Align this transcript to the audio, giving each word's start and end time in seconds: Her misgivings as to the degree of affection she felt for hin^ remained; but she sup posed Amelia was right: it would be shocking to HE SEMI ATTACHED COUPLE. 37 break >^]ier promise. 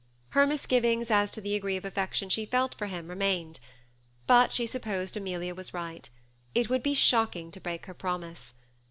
Her 0.29 0.47
misgivings 0.47 1.11
as 1.11 1.29
to 1.29 1.41
the 1.41 1.51
degree 1.53 1.77
of 1.77 1.85
affection 1.85 2.27
she 2.27 2.47
felt 2.47 2.73
for 2.73 2.87
hin^ 2.87 3.07
remained; 3.07 3.59
but 4.25 4.51
she 4.51 4.65
sup 4.65 4.81
posed 4.81 5.15
Amelia 5.15 5.53
was 5.53 5.75
right: 5.75 6.09
it 6.55 6.71
would 6.71 6.81
be 6.81 6.95
shocking 6.95 7.51
to 7.51 7.59
HE 7.59 7.61
SEMI 7.63 7.73
ATTACHED 7.75 7.83
COUPLE. 7.85 7.93
37 7.93 7.93
break 7.93 7.95
>^]ier 7.95 7.99
promise. 7.99 8.53